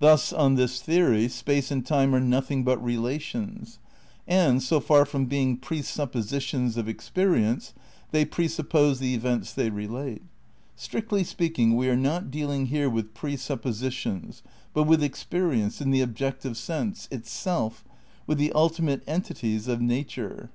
[0.00, 3.78] Thus on this theory space and time are nothing but relations;
[4.28, 7.72] and, so far from being presuppositions of experience
[8.10, 10.20] they presuppose the events they relate.
[10.74, 14.42] Strictly speaking, we are not dealing here with presup positions,
[14.74, 17.82] but with experience, in the objective sense, itself,
[18.26, 20.50] with the ultimate entities of nature.